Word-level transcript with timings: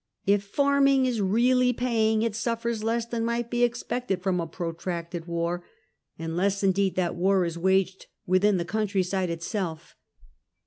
If 0.25 0.43
farming 0.43 1.05
is 1.05 1.21
really 1.21 1.73
paying, 1.73 2.23
it 2.23 2.33
suffers 2.35 2.83
less 2.83 3.05
than 3.05 3.23
might 3.23 3.51
be 3.51 3.61
expected 3.63 4.23
from 4.23 4.39
a 4.41 4.47
protracted 4.47 5.27
war, 5.27 5.63
unless 6.17 6.63
indeed 6.63 6.95
that 6.95 7.13
war 7.15 7.45
is 7.45 7.55
waged 7.55 8.07
within 8.25 8.57
the 8.57 8.65
country 8.65 9.03
side 9.03 9.29
itself. 9.29 9.95